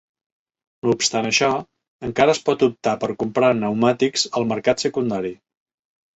No 0.85 0.93
obstant 0.95 1.27
això, 1.29 1.49
encara 2.07 2.33
es 2.37 2.41
pot 2.47 2.65
optar 2.69 2.95
per 3.05 3.11
comprar 3.25 3.53
pneumàtics 3.59 4.27
al 4.41 4.51
mercat 4.55 4.87
secundari. 4.87 5.35